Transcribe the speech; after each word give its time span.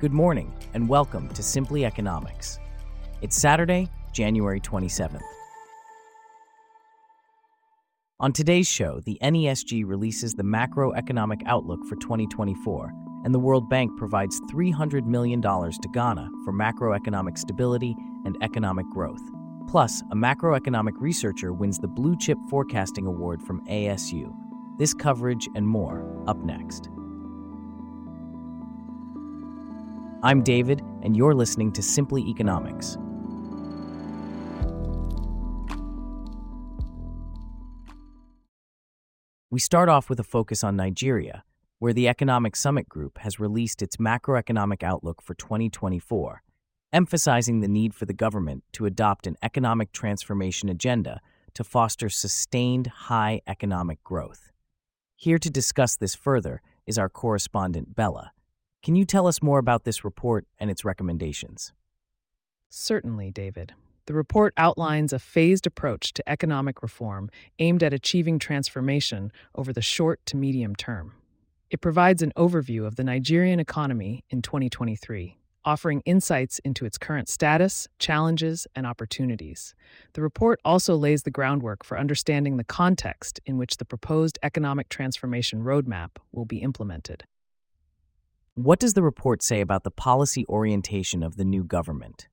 Good 0.00 0.12
morning, 0.12 0.54
and 0.74 0.88
welcome 0.88 1.28
to 1.30 1.42
Simply 1.42 1.84
Economics. 1.84 2.60
It's 3.20 3.36
Saturday, 3.36 3.88
January 4.12 4.60
27th. 4.60 5.20
On 8.20 8.32
today's 8.32 8.68
show, 8.68 9.00
the 9.06 9.18
NESG 9.20 9.82
releases 9.84 10.34
the 10.34 10.44
macroeconomic 10.44 11.42
outlook 11.46 11.84
for 11.88 11.96
2024, 11.96 12.92
and 13.24 13.34
the 13.34 13.40
World 13.40 13.68
Bank 13.68 13.90
provides 13.98 14.40
$300 14.52 15.04
million 15.04 15.42
to 15.42 15.88
Ghana 15.92 16.30
for 16.44 16.52
macroeconomic 16.52 17.36
stability 17.36 17.96
and 18.24 18.36
economic 18.40 18.88
growth. 18.90 19.22
Plus, 19.68 20.04
a 20.12 20.14
macroeconomic 20.14 20.92
researcher 21.00 21.52
wins 21.52 21.80
the 21.80 21.88
Blue 21.88 22.16
Chip 22.16 22.38
Forecasting 22.48 23.06
Award 23.06 23.42
from 23.42 23.66
ASU. 23.66 24.32
This 24.78 24.94
coverage 24.94 25.48
and 25.56 25.66
more 25.66 26.22
up 26.28 26.38
next. 26.44 26.88
I'm 30.20 30.42
David, 30.42 30.82
and 31.04 31.16
you're 31.16 31.32
listening 31.32 31.70
to 31.74 31.80
Simply 31.80 32.22
Economics. 32.22 32.98
We 39.48 39.60
start 39.60 39.88
off 39.88 40.10
with 40.10 40.18
a 40.18 40.24
focus 40.24 40.64
on 40.64 40.74
Nigeria, 40.74 41.44
where 41.78 41.92
the 41.92 42.08
Economic 42.08 42.56
Summit 42.56 42.88
Group 42.88 43.18
has 43.18 43.38
released 43.38 43.80
its 43.80 43.98
macroeconomic 43.98 44.82
outlook 44.82 45.22
for 45.22 45.34
2024, 45.34 46.42
emphasizing 46.92 47.60
the 47.60 47.68
need 47.68 47.94
for 47.94 48.04
the 48.04 48.12
government 48.12 48.64
to 48.72 48.86
adopt 48.86 49.28
an 49.28 49.36
economic 49.40 49.92
transformation 49.92 50.68
agenda 50.68 51.20
to 51.54 51.62
foster 51.62 52.08
sustained 52.08 52.88
high 52.88 53.40
economic 53.46 54.02
growth. 54.02 54.50
Here 55.14 55.38
to 55.38 55.48
discuss 55.48 55.94
this 55.94 56.16
further 56.16 56.60
is 56.88 56.98
our 56.98 57.08
correspondent, 57.08 57.94
Bella. 57.94 58.32
Can 58.88 58.96
you 58.96 59.04
tell 59.04 59.26
us 59.26 59.42
more 59.42 59.58
about 59.58 59.84
this 59.84 60.02
report 60.02 60.46
and 60.58 60.70
its 60.70 60.82
recommendations? 60.82 61.74
Certainly, 62.70 63.32
David. 63.32 63.74
The 64.06 64.14
report 64.14 64.54
outlines 64.56 65.12
a 65.12 65.18
phased 65.18 65.66
approach 65.66 66.14
to 66.14 66.26
economic 66.26 66.80
reform 66.80 67.28
aimed 67.58 67.82
at 67.82 67.92
achieving 67.92 68.38
transformation 68.38 69.30
over 69.54 69.74
the 69.74 69.82
short 69.82 70.24
to 70.24 70.38
medium 70.38 70.74
term. 70.74 71.12
It 71.68 71.82
provides 71.82 72.22
an 72.22 72.32
overview 72.34 72.86
of 72.86 72.96
the 72.96 73.04
Nigerian 73.04 73.60
economy 73.60 74.24
in 74.30 74.40
2023, 74.40 75.36
offering 75.66 76.00
insights 76.06 76.58
into 76.60 76.86
its 76.86 76.96
current 76.96 77.28
status, 77.28 77.88
challenges, 77.98 78.66
and 78.74 78.86
opportunities. 78.86 79.74
The 80.14 80.22
report 80.22 80.60
also 80.64 80.96
lays 80.96 81.24
the 81.24 81.30
groundwork 81.30 81.84
for 81.84 81.98
understanding 81.98 82.56
the 82.56 82.64
context 82.64 83.38
in 83.44 83.58
which 83.58 83.76
the 83.76 83.84
proposed 83.84 84.38
economic 84.42 84.88
transformation 84.88 85.62
roadmap 85.62 86.12
will 86.32 86.46
be 86.46 86.62
implemented. 86.62 87.24
What 88.60 88.80
does 88.80 88.94
the 88.94 89.04
report 89.04 89.40
say 89.40 89.60
about 89.60 89.84
the 89.84 89.90
policy 89.92 90.44
orientation 90.48 91.22
of 91.22 91.36
the 91.36 91.44
new 91.44 91.62
government? 91.62 92.26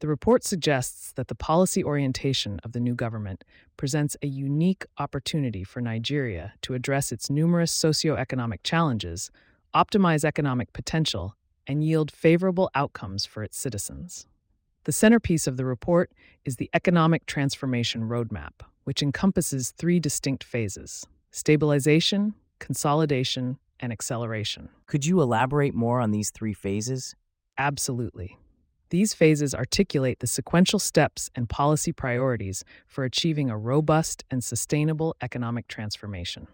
The 0.00 0.08
report 0.08 0.42
suggests 0.42 1.12
that 1.16 1.28
the 1.28 1.34
policy 1.34 1.84
orientation 1.84 2.58
of 2.64 2.72
the 2.72 2.80
new 2.80 2.94
government 2.94 3.44
presents 3.76 4.16
a 4.22 4.26
unique 4.26 4.86
opportunity 4.96 5.64
for 5.64 5.82
Nigeria 5.82 6.54
to 6.62 6.72
address 6.72 7.12
its 7.12 7.28
numerous 7.28 7.70
socioeconomic 7.76 8.60
challenges, 8.62 9.30
optimize 9.74 10.24
economic 10.24 10.72
potential, 10.72 11.36
and 11.66 11.84
yield 11.84 12.10
favorable 12.10 12.70
outcomes 12.74 13.26
for 13.26 13.44
its 13.44 13.58
citizens. 13.58 14.26
The 14.84 14.92
centerpiece 14.92 15.46
of 15.46 15.58
the 15.58 15.66
report 15.66 16.10
is 16.46 16.56
the 16.56 16.70
Economic 16.72 17.26
Transformation 17.26 18.08
Roadmap, 18.08 18.62
which 18.84 19.02
encompasses 19.02 19.72
three 19.72 20.00
distinct 20.00 20.42
phases 20.42 21.06
stabilization, 21.32 22.32
consolidation, 22.60 23.58
and 23.80 23.92
acceleration. 23.92 24.68
Could 24.86 25.06
you 25.06 25.20
elaborate 25.20 25.74
more 25.74 26.00
on 26.00 26.10
these 26.10 26.30
three 26.30 26.54
phases? 26.54 27.14
Absolutely. 27.56 28.38
These 28.90 29.12
phases 29.12 29.54
articulate 29.54 30.20
the 30.20 30.26
sequential 30.26 30.78
steps 30.78 31.30
and 31.34 31.48
policy 31.48 31.92
priorities 31.92 32.64
for 32.86 33.04
achieving 33.04 33.50
a 33.50 33.58
robust 33.58 34.24
and 34.30 34.42
sustainable 34.42 35.14
economic 35.20 35.68
transformation. 35.68 36.48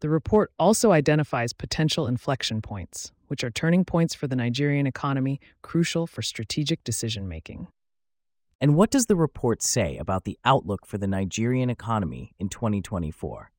The 0.00 0.08
report 0.08 0.52
also 0.58 0.92
identifies 0.92 1.52
potential 1.52 2.06
inflection 2.06 2.62
points, 2.62 3.12
which 3.28 3.44
are 3.44 3.50
turning 3.50 3.84
points 3.84 4.14
for 4.14 4.26
the 4.26 4.36
Nigerian 4.36 4.86
economy 4.86 5.40
crucial 5.62 6.06
for 6.06 6.22
strategic 6.22 6.82
decision 6.84 7.28
making. 7.28 7.68
And 8.60 8.74
what 8.74 8.90
does 8.90 9.06
the 9.06 9.16
report 9.16 9.62
say 9.62 9.96
about 9.98 10.24
the 10.24 10.38
outlook 10.44 10.84
for 10.84 10.98
the 10.98 11.06
Nigerian 11.06 11.70
economy 11.70 12.32
in 12.38 12.48
2024? 12.48 13.52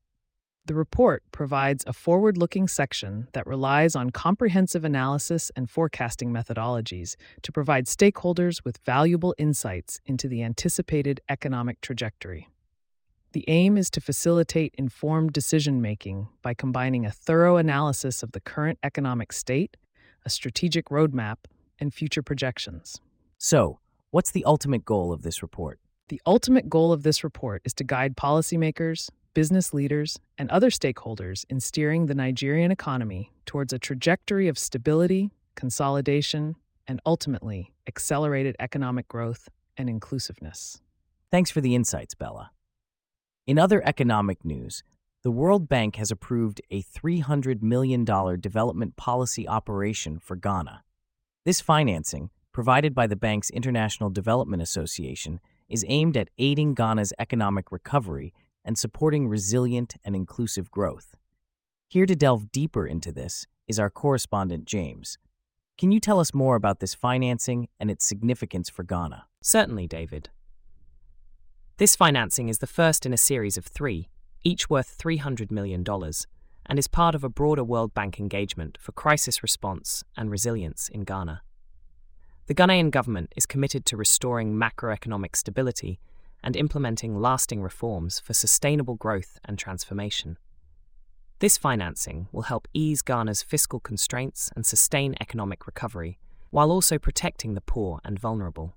The 0.66 0.74
report 0.74 1.22
provides 1.32 1.84
a 1.86 1.92
forward 1.92 2.36
looking 2.36 2.68
section 2.68 3.28
that 3.32 3.46
relies 3.46 3.96
on 3.96 4.10
comprehensive 4.10 4.84
analysis 4.84 5.50
and 5.56 5.68
forecasting 5.68 6.30
methodologies 6.30 7.16
to 7.42 7.50
provide 7.50 7.86
stakeholders 7.86 8.64
with 8.64 8.78
valuable 8.84 9.34
insights 9.38 10.00
into 10.06 10.28
the 10.28 10.42
anticipated 10.42 11.20
economic 11.28 11.80
trajectory. 11.80 12.48
The 13.32 13.44
aim 13.48 13.76
is 13.76 13.90
to 13.90 14.00
facilitate 14.00 14.74
informed 14.76 15.32
decision 15.32 15.80
making 15.80 16.28
by 16.42 16.52
combining 16.52 17.06
a 17.06 17.12
thorough 17.12 17.56
analysis 17.56 18.22
of 18.22 18.32
the 18.32 18.40
current 18.40 18.78
economic 18.82 19.32
state, 19.32 19.76
a 20.24 20.30
strategic 20.30 20.86
roadmap, 20.86 21.36
and 21.78 21.94
future 21.94 22.22
projections. 22.22 23.00
So, 23.38 23.78
what's 24.10 24.32
the 24.32 24.44
ultimate 24.44 24.84
goal 24.84 25.12
of 25.12 25.22
this 25.22 25.42
report? 25.42 25.78
The 26.08 26.20
ultimate 26.26 26.68
goal 26.68 26.92
of 26.92 27.04
this 27.04 27.22
report 27.22 27.62
is 27.64 27.72
to 27.74 27.84
guide 27.84 28.16
policymakers, 28.16 29.10
business 29.34 29.72
leaders, 29.72 30.18
and 30.38 30.50
other 30.50 30.70
stakeholders 30.70 31.44
in 31.48 31.60
steering 31.60 32.06
the 32.06 32.14
Nigerian 32.14 32.70
economy 32.70 33.32
towards 33.46 33.72
a 33.72 33.78
trajectory 33.78 34.48
of 34.48 34.58
stability, 34.58 35.30
consolidation, 35.54 36.56
and 36.86 37.00
ultimately 37.06 37.72
accelerated 37.86 38.56
economic 38.58 39.06
growth 39.08 39.48
and 39.76 39.88
inclusiveness. 39.88 40.80
Thanks 41.30 41.50
for 41.50 41.60
the 41.60 41.74
insights, 41.74 42.14
Bella. 42.14 42.50
In 43.46 43.58
other 43.58 43.82
economic 43.86 44.44
news, 44.44 44.82
the 45.22 45.30
World 45.30 45.68
Bank 45.68 45.96
has 45.96 46.10
approved 46.10 46.60
a 46.70 46.82
$300 46.82 47.62
million 47.62 48.04
development 48.04 48.96
policy 48.96 49.46
operation 49.46 50.18
for 50.18 50.34
Ghana. 50.34 50.82
This 51.44 51.60
financing, 51.60 52.30
provided 52.52 52.94
by 52.94 53.06
the 53.06 53.16
bank's 53.16 53.50
International 53.50 54.10
Development 54.10 54.62
Association, 54.62 55.40
is 55.68 55.84
aimed 55.88 56.16
at 56.16 56.30
aiding 56.38 56.74
Ghana's 56.74 57.12
economic 57.18 57.70
recovery 57.70 58.32
and 58.64 58.78
supporting 58.78 59.28
resilient 59.28 59.94
and 60.04 60.14
inclusive 60.14 60.70
growth. 60.70 61.16
Here 61.88 62.06
to 62.06 62.14
delve 62.14 62.52
deeper 62.52 62.86
into 62.86 63.12
this 63.12 63.46
is 63.66 63.78
our 63.78 63.90
correspondent, 63.90 64.64
James. 64.64 65.18
Can 65.78 65.92
you 65.92 66.00
tell 66.00 66.20
us 66.20 66.34
more 66.34 66.56
about 66.56 66.80
this 66.80 66.94
financing 66.94 67.68
and 67.78 67.90
its 67.90 68.04
significance 68.04 68.68
for 68.68 68.82
Ghana? 68.82 69.24
Certainly, 69.42 69.86
David. 69.86 70.28
This 71.78 71.96
financing 71.96 72.50
is 72.50 72.58
the 72.58 72.66
first 72.66 73.06
in 73.06 73.14
a 73.14 73.16
series 73.16 73.56
of 73.56 73.64
three, 73.64 74.10
each 74.44 74.68
worth 74.68 74.98
$300 74.98 75.50
million, 75.50 75.82
and 76.66 76.78
is 76.78 76.88
part 76.88 77.14
of 77.14 77.24
a 77.24 77.30
broader 77.30 77.64
World 77.64 77.94
Bank 77.94 78.20
engagement 78.20 78.76
for 78.80 78.92
crisis 78.92 79.42
response 79.42 80.04
and 80.16 80.30
resilience 80.30 80.88
in 80.88 81.04
Ghana. 81.04 81.42
The 82.46 82.54
Ghanaian 82.54 82.90
government 82.90 83.32
is 83.34 83.46
committed 83.46 83.86
to 83.86 83.96
restoring 83.96 84.54
macroeconomic 84.54 85.36
stability 85.36 86.00
and 86.42 86.56
implementing 86.56 87.20
lasting 87.20 87.62
reforms 87.62 88.20
for 88.20 88.32
sustainable 88.32 88.94
growth 88.94 89.38
and 89.44 89.58
transformation. 89.58 90.38
This 91.40 91.56
financing 91.56 92.28
will 92.32 92.42
help 92.42 92.68
ease 92.74 93.02
Ghana's 93.02 93.42
fiscal 93.42 93.80
constraints 93.80 94.50
and 94.54 94.66
sustain 94.66 95.14
economic 95.20 95.66
recovery, 95.66 96.18
while 96.50 96.70
also 96.70 96.98
protecting 96.98 97.54
the 97.54 97.60
poor 97.60 98.00
and 98.04 98.18
vulnerable. 98.18 98.76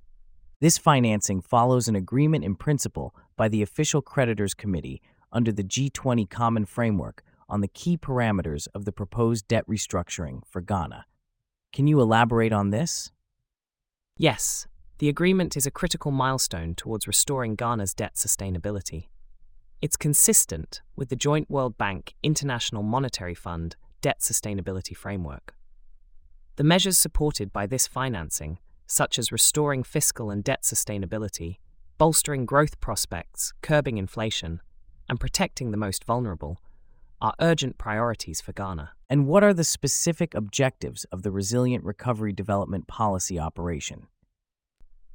This 0.62 0.78
financing 0.78 1.42
follows 1.42 1.90
an 1.90 1.96
agreement 1.96 2.46
in 2.46 2.56
principle 2.56 3.14
by 3.36 3.50
the 3.50 3.62
Official 3.62 4.02
Creditors 4.02 4.54
Committee 4.54 5.02
under 5.32 5.52
the 5.52 5.64
G20 5.64 6.30
Common 6.30 6.66
Framework 6.66 7.22
on 7.50 7.60
the 7.60 7.68
key 7.68 7.98
parameters 7.98 8.68
of 8.74 8.86
the 8.86 8.94
proposed 8.94 9.48
debt 9.48 9.68
restructuring 9.68 10.42
for 10.48 10.62
Ghana. 10.62 11.06
Can 11.74 11.88
you 11.88 12.00
elaborate 12.00 12.54
on 12.54 12.70
this? 12.70 13.12
Yes, 14.16 14.68
the 15.04 15.10
agreement 15.10 15.58
is 15.58 15.66
a 15.66 15.70
critical 15.70 16.12
milestone 16.12 16.74
towards 16.74 17.08
restoring 17.08 17.56
Ghana's 17.56 17.94
debt 17.94 18.16
sustainability. 18.16 19.10
It's 19.82 19.98
consistent 19.98 20.82
with 20.96 21.10
the 21.10 21.18
joint 21.18 21.50
World 21.52 21.78
Bank 21.78 22.14
International 22.24 22.84
Monetary 22.84 23.36
Fund 23.36 23.76
debt 24.00 24.22
sustainability 24.22 24.96
framework. 24.96 25.56
The 26.56 26.64
measures 26.64 26.98
supported 26.98 27.52
by 27.52 27.68
this 27.68 27.86
financing 27.86 28.60
such 28.88 29.20
as 29.20 29.30
restoring 29.30 29.84
fiscal 29.84 30.32
and 30.32 30.42
debt 30.42 30.64
sustainability, 30.64 31.58
bolstering 31.98 32.46
growth 32.46 32.80
prospects, 32.80 33.52
curbing 33.62 33.98
inflation, 33.98 34.62
and 35.10 35.20
protecting 35.20 35.72
the 35.72 35.76
most 35.76 36.06
vulnerable, 36.06 36.62
are 37.20 37.34
urgent 37.42 37.78
priorities 37.78 38.40
for 38.40 38.54
Ghana. 38.54 38.92
And 39.10 39.28
what 39.28 39.44
are 39.44 39.54
the 39.54 39.66
specific 39.66 40.34
objectives 40.34 41.04
of 41.12 41.24
the 41.24 41.32
Resilient 41.32 41.84
Recovery 41.84 42.32
Development 42.32 42.88
Policy 42.88 43.38
operation? 43.38 44.08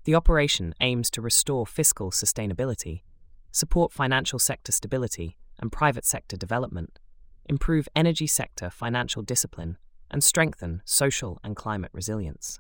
The 0.09 0.15
operation 0.15 0.73
aims 0.81 1.11
to 1.11 1.21
restore 1.21 1.67
fiscal 1.67 2.11
sustainability, 2.11 3.03
support 3.53 3.93
financial 3.93 4.39
sector 4.39 4.73
stability 4.73 5.37
and 5.61 5.71
private 5.71 6.07
sector 6.07 6.35
development, 6.35 6.99
improve 7.45 7.91
energy 7.95 8.27
sector 8.27 8.71
financial 8.71 9.21
discipline, 9.21 9.77
and 10.11 10.25
strengthen 10.25 10.81
social 10.87 11.39
and 11.45 11.55
climate 11.55 11.91
resilience. 11.93 12.59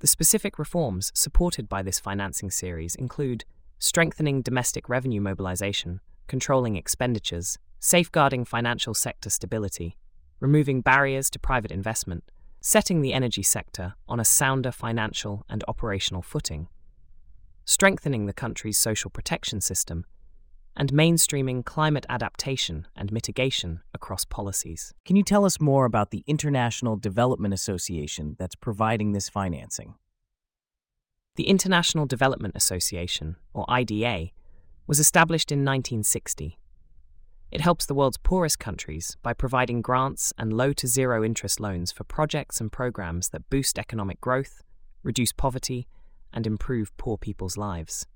The 0.00 0.08
specific 0.08 0.58
reforms 0.58 1.12
supported 1.14 1.68
by 1.68 1.84
this 1.84 2.00
financing 2.00 2.50
series 2.50 2.96
include 2.96 3.44
strengthening 3.78 4.42
domestic 4.42 4.88
revenue 4.88 5.20
mobilization, 5.20 6.00
controlling 6.26 6.74
expenditures, 6.74 7.58
safeguarding 7.78 8.44
financial 8.44 8.94
sector 8.94 9.30
stability, 9.30 9.98
removing 10.40 10.80
barriers 10.80 11.30
to 11.30 11.38
private 11.38 11.70
investment, 11.70 12.24
setting 12.66 13.02
the 13.02 13.12
energy 13.12 13.42
sector 13.42 13.92
on 14.08 14.18
a 14.18 14.24
sounder 14.24 14.72
financial 14.72 15.44
and 15.50 15.62
operational 15.68 16.22
footing, 16.22 16.66
strengthening 17.66 18.24
the 18.24 18.32
country's 18.32 18.78
social 18.78 19.10
protection 19.10 19.60
system, 19.60 20.06
and 20.74 20.90
mainstreaming 20.90 21.62
climate 21.62 22.06
adaptation 22.08 22.86
and 22.96 23.12
mitigation 23.12 23.82
across 23.92 24.24
policies. 24.24 24.94
Can 25.04 25.14
you 25.14 25.22
tell 25.22 25.44
us 25.44 25.60
more 25.60 25.84
about 25.84 26.10
the 26.10 26.24
International 26.26 26.96
Development 26.96 27.52
Association 27.52 28.34
that's 28.38 28.56
providing 28.56 29.12
this 29.12 29.28
financing? 29.28 29.96
The 31.36 31.48
International 31.48 32.06
Development 32.06 32.56
Association, 32.56 33.36
or 33.52 33.66
IDA, 33.68 34.30
was 34.86 34.98
established 34.98 35.52
in 35.52 35.58
1960. 35.58 36.58
It 37.54 37.60
helps 37.60 37.86
the 37.86 37.94
world's 37.94 38.18
poorest 38.18 38.58
countries 38.58 39.16
by 39.22 39.32
providing 39.32 39.80
grants 39.80 40.32
and 40.36 40.52
low 40.52 40.72
to 40.72 40.88
zero 40.88 41.22
interest 41.22 41.60
loans 41.60 41.92
for 41.92 42.02
projects 42.02 42.60
and 42.60 42.70
programs 42.70 43.28
that 43.28 43.48
boost 43.48 43.78
economic 43.78 44.20
growth, 44.20 44.60
reduce 45.04 45.32
poverty, 45.32 45.86
and 46.32 46.48
improve 46.48 46.94
poor 46.96 47.16
people's 47.16 47.56
lives. 47.56 48.08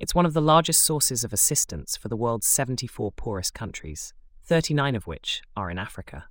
It's 0.00 0.14
one 0.14 0.24
of 0.24 0.32
the 0.32 0.40
largest 0.40 0.82
sources 0.82 1.22
of 1.22 1.34
assistance 1.34 1.98
for 1.98 2.08
the 2.08 2.16
world's 2.16 2.46
74 2.46 3.12
poorest 3.12 3.52
countries, 3.52 4.14
39 4.44 4.96
of 4.96 5.06
which 5.06 5.42
are 5.54 5.70
in 5.70 5.76
Africa. 5.76 6.24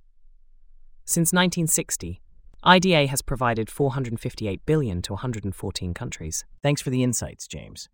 Since 1.04 1.32
1960, 1.32 2.20
IDA 2.64 3.06
has 3.06 3.22
provided 3.22 3.70
458 3.70 4.66
billion 4.66 5.00
to 5.02 5.12
114 5.12 5.94
countries. 5.94 6.44
Thanks 6.60 6.82
for 6.82 6.90
the 6.90 7.04
insights, 7.04 7.46
James. 7.46 7.88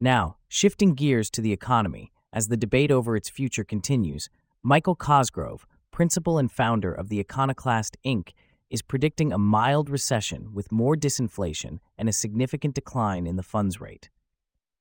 Now, 0.00 0.38
shifting 0.48 0.94
gears 0.94 1.30
to 1.30 1.40
the 1.40 1.52
economy, 1.52 2.10
as 2.32 2.48
the 2.48 2.56
debate 2.56 2.90
over 2.90 3.16
its 3.16 3.28
future 3.28 3.64
continues, 3.64 4.28
Michael 4.62 4.94
Cosgrove, 4.94 5.66
principal 5.90 6.38
and 6.38 6.50
founder 6.50 6.92
of 6.92 7.08
the 7.08 7.18
Econoclast 7.18 7.96
Inc., 8.04 8.30
is 8.70 8.82
predicting 8.82 9.32
a 9.32 9.38
mild 9.38 9.88
recession 9.88 10.52
with 10.52 10.70
more 10.70 10.94
disinflation 10.94 11.78
and 11.96 12.08
a 12.08 12.12
significant 12.12 12.74
decline 12.74 13.26
in 13.26 13.36
the 13.36 13.42
funds 13.42 13.80
rate. 13.80 14.10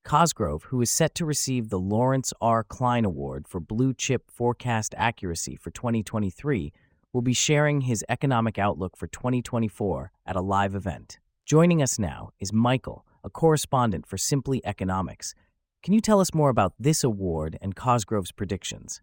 Cosgrove, 0.03 0.63
who 0.63 0.81
is 0.81 0.89
set 0.89 1.15
to 1.15 1.25
receive 1.25 1.69
the 1.69 1.79
Lawrence 1.79 2.33
R. 2.39 2.63
Klein 2.63 3.05
Award 3.05 3.47
for 3.47 3.59
Blue 3.59 3.93
Chip 3.93 4.29
Forecast 4.31 4.93
Accuracy 4.97 5.55
for 5.55 5.71
2023, 5.71 6.71
will 7.13 7.21
be 7.21 7.33
sharing 7.33 7.81
his 7.81 8.05
economic 8.09 8.57
outlook 8.57 8.95
for 8.95 9.07
2024 9.07 10.11
at 10.25 10.35
a 10.35 10.41
live 10.41 10.75
event. 10.75 11.19
Joining 11.45 11.81
us 11.81 11.97
now 11.97 12.29
is 12.39 12.53
Michael, 12.53 13.05
a 13.23 13.29
correspondent 13.29 14.05
for 14.05 14.17
Simply 14.17 14.65
Economics. 14.65 15.33
Can 15.83 15.93
you 15.93 16.01
tell 16.01 16.19
us 16.19 16.33
more 16.33 16.49
about 16.49 16.73
this 16.79 17.03
award 17.03 17.57
and 17.61 17.75
Cosgrove's 17.75 18.31
predictions? 18.31 19.01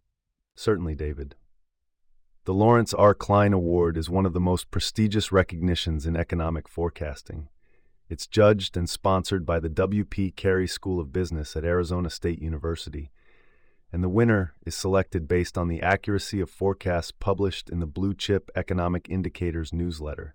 Certainly, 0.57 0.97
David. 0.97 1.37
The 2.45 2.55
Lawrence 2.55 2.93
R. 2.93 3.15
Klein 3.15 3.55
Award 3.55 3.97
is 3.97 4.11
one 4.11 4.27
of 4.27 4.35
the 4.35 4.41
most 4.41 4.71
prestigious 4.71 5.33
recognitions 5.33 6.07
in 6.07 6.15
economic 6.15 6.69
forecasting. 6.69 7.49
It's 8.11 8.27
judged 8.27 8.77
and 8.77 8.89
sponsored 8.89 9.47
by 9.47 9.61
the 9.61 9.71
W.P. 9.71 10.33
Carey 10.33 10.67
School 10.67 11.01
of 11.01 11.11
Business 11.11 11.57
at 11.57 11.65
Arizona 11.65 12.11
State 12.11 12.43
University, 12.43 13.11
and 13.91 14.05
the 14.05 14.11
winner 14.11 14.55
is 14.67 14.75
selected 14.75 15.27
based 15.27 15.57
on 15.57 15.69
the 15.69 15.81
accuracy 15.81 16.39
of 16.41 16.51
forecasts 16.51 17.13
published 17.13 17.71
in 17.71 17.81
the 17.81 17.87
Blue 17.87 18.13
Chip 18.13 18.51
Economic 18.55 19.09
Indicators 19.09 19.73
newsletter. 19.73 20.35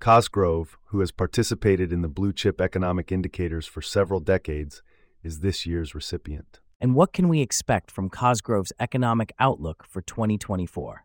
Cosgrove, 0.00 0.78
who 0.86 1.00
has 1.00 1.12
participated 1.12 1.92
in 1.92 2.00
the 2.00 2.08
Blue 2.08 2.32
Chip 2.32 2.60
Economic 2.60 3.12
Indicators 3.12 3.66
for 3.66 3.82
several 3.82 4.20
decades, 4.20 4.82
is 5.22 5.40
this 5.40 5.66
year's 5.66 5.94
recipient. 5.94 6.60
And 6.80 6.94
what 6.94 7.12
can 7.12 7.28
we 7.28 7.40
expect 7.40 7.90
from 7.90 8.10
Cosgrove's 8.10 8.72
economic 8.80 9.32
outlook 9.38 9.84
for 9.86 10.02
2024? 10.02 11.04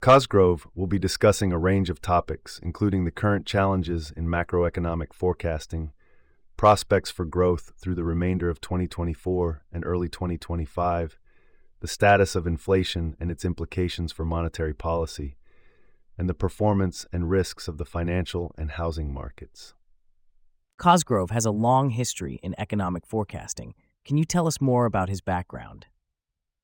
Cosgrove 0.00 0.66
will 0.74 0.86
be 0.86 0.98
discussing 0.98 1.52
a 1.52 1.58
range 1.58 1.90
of 1.90 2.00
topics, 2.00 2.58
including 2.62 3.04
the 3.04 3.10
current 3.10 3.44
challenges 3.44 4.12
in 4.16 4.26
macroeconomic 4.26 5.12
forecasting, 5.12 5.92
prospects 6.56 7.10
for 7.10 7.26
growth 7.26 7.72
through 7.78 7.94
the 7.94 8.04
remainder 8.04 8.48
of 8.48 8.62
2024 8.62 9.62
and 9.70 9.84
early 9.84 10.08
2025, 10.08 11.18
the 11.80 11.88
status 11.88 12.34
of 12.34 12.46
inflation 12.46 13.14
and 13.20 13.30
its 13.30 13.44
implications 13.44 14.10
for 14.10 14.24
monetary 14.24 14.74
policy, 14.74 15.36
and 16.16 16.30
the 16.30 16.34
performance 16.34 17.06
and 17.12 17.28
risks 17.28 17.68
of 17.68 17.76
the 17.76 17.84
financial 17.84 18.54
and 18.56 18.72
housing 18.72 19.12
markets. 19.12 19.74
Cosgrove 20.80 21.28
has 21.28 21.44
a 21.44 21.50
long 21.50 21.90
history 21.90 22.40
in 22.42 22.54
economic 22.56 23.06
forecasting. 23.06 23.74
Can 24.06 24.16
you 24.16 24.24
tell 24.24 24.46
us 24.46 24.62
more 24.62 24.86
about 24.86 25.10
his 25.10 25.20
background? 25.20 25.84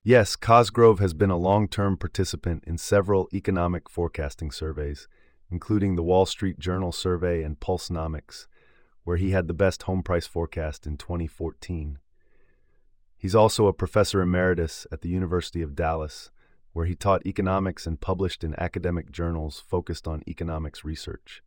Yes, 0.02 0.36
Cosgrove 0.36 1.00
has 1.00 1.12
been 1.12 1.28
a 1.28 1.36
long 1.36 1.68
term 1.68 1.98
participant 1.98 2.64
in 2.66 2.78
several 2.78 3.28
economic 3.34 3.90
forecasting 3.90 4.50
surveys, 4.50 5.06
including 5.50 5.96
the 5.96 6.02
Wall 6.02 6.24
Street 6.24 6.58
Journal 6.58 6.92
survey 6.92 7.42
and 7.42 7.60
Pulsenomics, 7.60 8.46
where 9.04 9.18
he 9.18 9.32
had 9.32 9.48
the 9.48 9.52
best 9.52 9.82
home 9.82 10.02
price 10.02 10.26
forecast 10.26 10.86
in 10.86 10.96
2014. 10.96 11.98
He's 13.18 13.34
also 13.34 13.66
a 13.66 13.74
professor 13.74 14.22
emeritus 14.22 14.86
at 14.90 15.02
the 15.02 15.10
University 15.10 15.60
of 15.60 15.76
Dallas, 15.76 16.30
where 16.72 16.86
he 16.86 16.94
taught 16.94 17.26
economics 17.26 17.86
and 17.86 18.00
published 18.00 18.42
in 18.42 18.58
academic 18.58 19.12
journals 19.12 19.62
focused 19.68 20.08
on 20.08 20.22
economics 20.26 20.86
research. 20.86 21.42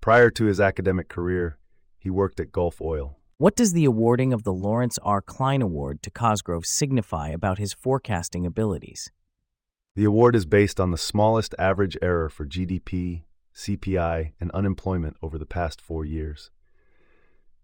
Prior 0.00 0.30
to 0.30 0.44
his 0.44 0.60
academic 0.60 1.08
career, 1.08 1.58
he 2.04 2.10
worked 2.10 2.38
at 2.38 2.52
Gulf 2.52 2.82
Oil. 2.82 3.16
What 3.38 3.56
does 3.56 3.72
the 3.72 3.86
awarding 3.86 4.34
of 4.34 4.44
the 4.44 4.52
Lawrence 4.52 4.98
R. 5.02 5.22
Klein 5.22 5.62
Award 5.62 6.02
to 6.02 6.10
Cosgrove 6.10 6.66
signify 6.66 7.30
about 7.30 7.58
his 7.58 7.72
forecasting 7.72 8.44
abilities? 8.44 9.10
The 9.96 10.04
award 10.04 10.36
is 10.36 10.44
based 10.44 10.78
on 10.78 10.90
the 10.90 10.98
smallest 10.98 11.54
average 11.58 11.96
error 12.02 12.28
for 12.28 12.44
GDP, 12.44 13.22
CPI, 13.56 14.32
and 14.38 14.50
unemployment 14.50 15.16
over 15.22 15.38
the 15.38 15.46
past 15.46 15.80
four 15.80 16.04
years. 16.04 16.50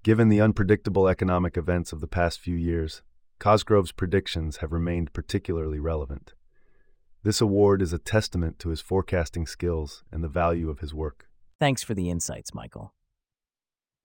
Given 0.03 0.31
the 0.31 0.41
unpredictable 0.41 1.07
economic 1.07 1.59
events 1.59 1.93
of 1.93 2.01
the 2.01 2.09
past 2.09 2.41
few 2.41 2.57
years, 2.57 3.03
Cosgrove's 3.39 3.93
predictions 3.93 4.59
have 4.59 4.73
remained 4.73 5.13
particularly 5.13 5.79
relevant. 5.79 6.33
This 7.23 7.43
award 7.43 7.83
is 7.83 7.93
a 7.93 7.99
testament 7.99 8.59
to 8.61 8.71
his 8.71 8.81
forecasting 8.81 9.47
skills 9.47 10.03
and 10.11 10.25
the 10.25 10.29
value 10.29 10.71
of 10.71 10.79
his 10.79 10.95
work. 10.95 11.29
Thanks 11.59 11.83
for 11.83 11.93
the 11.93 12.09
insights, 12.09 12.55
Michael. 12.55 12.95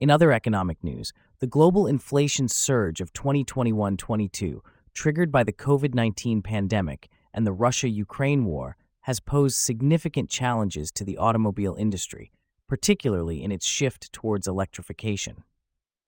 In 0.01 0.09
other 0.09 0.33
economic 0.33 0.83
news, 0.83 1.13
the 1.39 1.47
global 1.47 1.87
inflation 1.87 2.49
surge 2.49 2.99
of 2.99 3.13
2021 3.13 3.95
22, 3.95 4.61
triggered 4.93 5.31
by 5.31 5.43
the 5.45 5.53
COVID 5.53 5.93
19 5.93 6.41
pandemic 6.41 7.07
and 7.33 7.47
the 7.47 7.53
Russia 7.53 7.87
Ukraine 7.87 8.43
war, 8.43 8.75
has 9.01 9.21
posed 9.21 9.55
significant 9.55 10.29
challenges 10.29 10.91
to 10.91 11.05
the 11.05 11.17
automobile 11.17 11.75
industry, 11.75 12.33
particularly 12.67 13.41
in 13.41 13.53
its 13.53 13.65
shift 13.65 14.11
towards 14.11 14.47
electrification. 14.47 15.45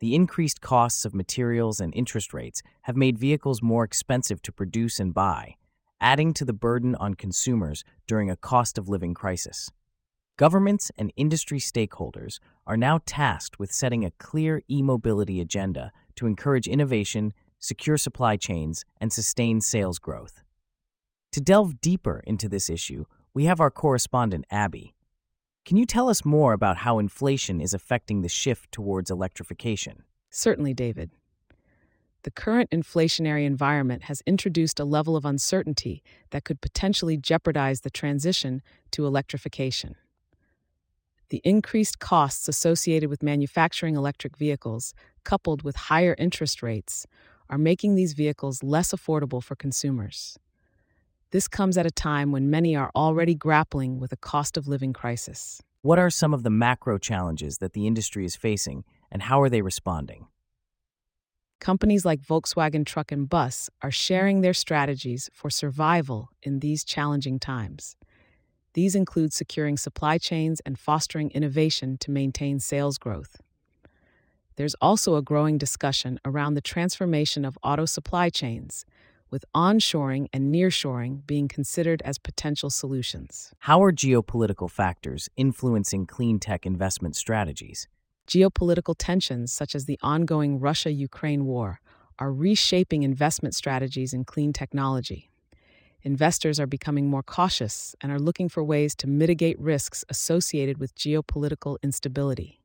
The 0.02 0.16
increased 0.16 0.60
costs 0.60 1.06
of 1.06 1.16
materials 1.16 1.80
and 1.80 1.96
interest 1.96 2.34
rates 2.34 2.62
have 2.82 2.98
made 2.98 3.18
vehicles 3.18 3.62
more 3.62 3.86
expensive 3.86 4.42
to 4.42 4.52
produce 4.52 5.00
and 5.00 5.14
buy, 5.14 5.56
adding 6.02 6.34
to 6.34 6.44
the 6.44 6.52
burden 6.52 6.94
on 6.96 7.14
consumers 7.14 7.86
during 8.06 8.30
a 8.30 8.36
cost 8.36 8.78
of 8.78 8.90
living 8.90 9.14
crisis. 9.14 9.72
Governments 10.38 10.92
and 11.00 11.12
industry 11.16 11.58
stakeholders 11.58 12.38
are 12.68 12.78
now 12.78 13.00
tasked 13.08 13.58
with 13.58 13.72
setting 13.72 14.06
a 14.06 14.12
clear 14.12 14.62
e 14.70 14.84
mobility 14.84 15.42
agenda 15.42 15.92
to 16.16 16.28
encourage 16.28 16.68
innovation, 16.68 17.34
secure 17.58 17.98
supply 17.98 18.38
chains, 18.38 18.86
and 19.02 19.12
sustain 19.12 19.62
sales 19.62 19.98
growth. 19.98 20.44
To 21.32 21.42
delve 21.42 21.82
deeper 21.82 22.22
into 22.28 22.48
this 22.48 22.70
issue, 22.70 23.06
we 23.34 23.46
have 23.46 23.60
our 23.60 23.72
correspondent, 23.72 24.46
Abby. 24.52 24.94
Can 25.66 25.76
you 25.76 25.88
tell 25.88 26.08
us 26.08 26.24
more 26.24 26.54
about 26.54 26.78
how 26.78 27.00
inflation 27.00 27.60
is 27.60 27.74
affecting 27.74 28.22
the 28.22 28.30
shift 28.30 28.72
towards 28.72 29.10
electrification? 29.10 30.04
Certainly, 30.30 30.76
David. 30.76 31.10
The 32.22 32.32
current 32.32 32.70
inflationary 32.70 33.46
environment 33.46 34.04
has 34.04 34.22
introduced 34.28 34.80
a 34.80 34.86
level 34.86 35.16
of 35.16 35.26
uncertainty 35.26 36.04
that 36.30 36.44
could 36.44 36.62
potentially 36.62 37.18
jeopardize 37.18 37.82
the 37.82 37.90
transition 37.90 38.62
to 38.92 39.08
electrification. 39.08 39.96
The 41.30 41.42
increased 41.44 42.00
costs 42.00 42.48
associated 42.48 43.10
with 43.10 43.22
manufacturing 43.22 43.96
electric 43.96 44.38
vehicles, 44.38 44.94
coupled 45.26 45.62
with 45.62 45.76
higher 45.76 46.16
interest 46.18 46.64
rates, 46.64 47.06
are 47.50 47.58
making 47.58 47.96
these 47.96 48.14
vehicles 48.14 48.64
less 48.64 48.94
affordable 48.94 49.44
for 49.44 49.56
consumers. 49.56 50.38
This 51.32 51.50
comes 51.50 51.78
at 51.78 51.86
a 51.86 51.92
time 51.92 52.32
when 52.32 52.50
many 52.50 52.76
are 52.76 52.92
already 52.96 53.36
grappling 53.36 54.00
with 54.00 54.14
a 54.14 54.18
cost 54.18 54.56
of 54.56 54.68
living 54.70 54.94
crisis. 54.94 55.62
What 55.82 56.00
are 56.00 56.10
some 56.10 56.34
of 56.34 56.44
the 56.44 56.50
macro 56.50 56.98
challenges 56.98 57.58
that 57.58 57.74
the 57.74 57.86
industry 57.86 58.24
is 58.24 58.38
facing, 58.38 58.86
and 59.12 59.24
how 59.24 59.42
are 59.42 59.50
they 59.50 59.62
responding? 59.62 60.28
Companies 61.60 62.06
like 62.06 62.22
Volkswagen 62.22 62.86
Truck 62.86 63.12
and 63.12 63.28
Bus 63.28 63.70
are 63.82 63.92
sharing 63.92 64.42
their 64.42 64.54
strategies 64.54 65.30
for 65.34 65.50
survival 65.50 66.30
in 66.42 66.60
these 66.60 66.86
challenging 66.86 67.40
times. 67.40 67.98
These 68.78 68.94
include 68.94 69.34
securing 69.34 69.76
supply 69.76 70.20
chains 70.20 70.60
and 70.64 70.78
fostering 70.78 71.32
innovation 71.32 71.98
to 71.98 72.12
maintain 72.12 72.60
sales 72.60 73.00
growth. 73.00 73.42
There's 74.56 74.76
also 74.76 75.16
a 75.16 75.24
growing 75.24 75.58
discussion 75.58 76.20
around 76.24 76.54
the 76.54 76.62
transformation 76.62 77.44
of 77.44 77.58
auto 77.64 77.86
supply 77.86 78.30
chains, 78.30 78.86
with 79.32 79.46
onshoring 79.56 80.28
and 80.32 80.54
nearshoring 80.54 81.26
being 81.26 81.48
considered 81.48 82.04
as 82.04 82.20
potential 82.20 82.70
solutions. 82.70 83.52
How 83.62 83.82
are 83.82 83.92
geopolitical 83.92 84.70
factors 84.70 85.28
influencing 85.36 86.06
clean 86.06 86.38
tech 86.38 86.64
investment 86.64 87.16
strategies? 87.16 87.88
Geopolitical 88.28 88.94
tensions, 88.96 89.52
such 89.52 89.74
as 89.74 89.86
the 89.86 89.98
ongoing 90.04 90.60
Russia 90.60 90.92
Ukraine 90.92 91.46
war, 91.46 91.82
are 92.20 92.32
reshaping 92.32 93.02
investment 93.02 93.56
strategies 93.56 94.14
in 94.14 94.24
clean 94.24 94.54
technology. 94.54 95.32
Investors 96.04 96.60
are 96.60 96.68
becoming 96.68 97.10
more 97.10 97.24
cautious 97.24 97.96
and 98.02 98.12
are 98.12 98.20
looking 98.20 98.50
for 98.50 98.64
ways 98.64 98.96
to 98.96 99.08
mitigate 99.08 99.60
risks 99.60 100.06
associated 100.10 100.78
with 100.78 100.96
geopolitical 100.96 101.78
instability. 101.84 102.62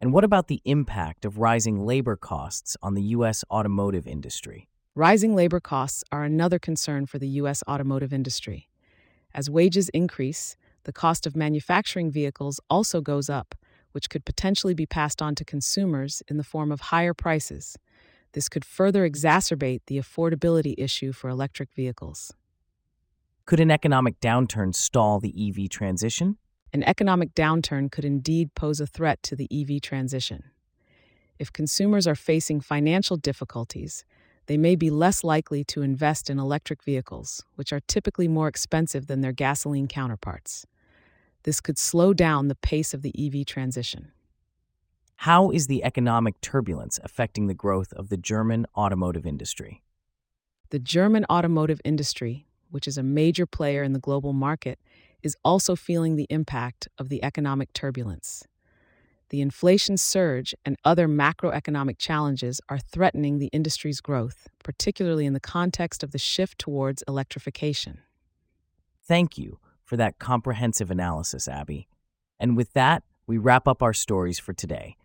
And 0.00 0.12
what 0.12 0.24
about 0.24 0.48
the 0.48 0.60
impact 0.64 1.24
of 1.24 1.38
rising 1.38 1.84
labor 1.86 2.16
costs 2.16 2.76
on 2.82 2.94
the 2.94 3.02
U.S. 3.02 3.44
automotive 3.50 4.06
industry? 4.06 4.68
Rising 4.94 5.34
labor 5.34 5.60
costs 5.60 6.04
are 6.12 6.24
another 6.24 6.58
concern 6.58 7.06
for 7.06 7.18
the 7.18 7.28
U.S. 7.28 7.62
automotive 7.66 8.12
industry. 8.12 8.68
As 9.34 9.48
wages 9.48 9.88
increase, 9.90 10.56
the 10.84 10.92
cost 10.92 11.26
of 11.26 11.34
manufacturing 11.34 12.10
vehicles 12.10 12.60
also 12.68 13.00
goes 13.00 13.30
up, 13.30 13.54
which 13.92 14.10
could 14.10 14.24
potentially 14.24 14.74
be 14.74 14.86
passed 14.86 15.22
on 15.22 15.34
to 15.36 15.44
consumers 15.44 16.22
in 16.28 16.36
the 16.36 16.44
form 16.44 16.70
of 16.70 16.80
higher 16.80 17.14
prices. 17.14 17.78
This 18.32 18.48
could 18.48 18.64
further 18.64 19.08
exacerbate 19.08 19.80
the 19.86 19.98
affordability 19.98 20.74
issue 20.76 21.12
for 21.12 21.30
electric 21.30 21.72
vehicles. 21.74 22.32
Could 23.52 23.60
an 23.60 23.70
economic 23.70 24.18
downturn 24.18 24.74
stall 24.74 25.20
the 25.20 25.34
EV 25.36 25.68
transition? 25.68 26.38
An 26.72 26.82
economic 26.84 27.34
downturn 27.34 27.92
could 27.92 28.02
indeed 28.02 28.54
pose 28.54 28.80
a 28.80 28.86
threat 28.86 29.22
to 29.24 29.36
the 29.36 29.46
EV 29.52 29.82
transition. 29.82 30.44
If 31.38 31.52
consumers 31.52 32.06
are 32.06 32.14
facing 32.14 32.62
financial 32.62 33.18
difficulties, 33.18 34.06
they 34.46 34.56
may 34.56 34.74
be 34.74 34.88
less 34.88 35.22
likely 35.22 35.64
to 35.64 35.82
invest 35.82 36.30
in 36.30 36.38
electric 36.38 36.82
vehicles, 36.82 37.44
which 37.56 37.74
are 37.74 37.80
typically 37.80 38.26
more 38.26 38.48
expensive 38.48 39.06
than 39.06 39.20
their 39.20 39.32
gasoline 39.32 39.86
counterparts. 39.86 40.64
This 41.42 41.60
could 41.60 41.76
slow 41.76 42.14
down 42.14 42.48
the 42.48 42.54
pace 42.54 42.94
of 42.94 43.02
the 43.02 43.12
EV 43.18 43.44
transition. 43.44 44.12
How 45.16 45.50
is 45.50 45.66
the 45.66 45.84
economic 45.84 46.40
turbulence 46.40 46.98
affecting 47.04 47.48
the 47.48 47.52
growth 47.52 47.92
of 47.92 48.08
the 48.08 48.16
German 48.16 48.64
automotive 48.74 49.26
industry? 49.26 49.82
The 50.70 50.78
German 50.78 51.26
automotive 51.28 51.82
industry, 51.84 52.46
which 52.72 52.88
is 52.88 52.98
a 52.98 53.02
major 53.02 53.46
player 53.46 53.84
in 53.84 53.92
the 53.92 54.00
global 54.00 54.32
market, 54.32 54.80
is 55.22 55.36
also 55.44 55.76
feeling 55.76 56.16
the 56.16 56.26
impact 56.30 56.88
of 56.98 57.08
the 57.08 57.22
economic 57.22 57.72
turbulence 57.72 58.44
the 59.32 59.40
inflation 59.40 59.96
surge 59.96 60.54
and 60.64 60.76
other 60.84 61.08
macroeconomic 61.08 61.96
challenges 61.98 62.60
are 62.68 62.78
threatening 62.78 63.38
the 63.38 63.46
industry's 63.46 64.00
growth, 64.00 64.46
particularly 64.62 65.24
in 65.24 65.32
the 65.32 65.40
context 65.40 66.04
of 66.04 66.12
the 66.12 66.18
shift 66.18 66.58
towards 66.58 67.02
electrification. 67.08 68.00
Thank 69.02 69.38
you 69.38 69.58
for 69.82 69.96
that 69.96 70.18
comprehensive 70.18 70.90
analysis, 70.90 71.48
Abby. 71.48 71.88
And 72.38 72.58
with 72.58 72.74
that, 72.74 73.04
we 73.26 73.38
wrap 73.38 73.66
up 73.66 73.82
our 73.82 73.94
stories 73.94 74.38
for 74.38 74.52
today. 74.52 74.96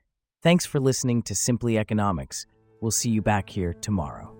Thanks 0.43 0.65
for 0.65 0.81
listening 0.81 1.23
to 1.23 1.33
Simply 1.33 1.77
Economics. 1.77 2.45
We'll 2.81 2.91
see 2.91 3.09
you 3.09 3.21
back 3.21 3.49
here 3.49 3.73
tomorrow. 3.73 4.36